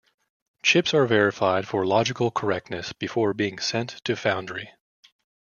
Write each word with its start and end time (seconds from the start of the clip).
Chips 0.63 0.95
are 0.95 1.05
verified 1.05 1.67
for 1.67 1.85
logical 1.85 2.31
correctness 2.31 2.91
before 2.91 3.35
being 3.35 3.59
sent 3.59 4.03
to 4.03 4.15
foundry. 4.15 4.71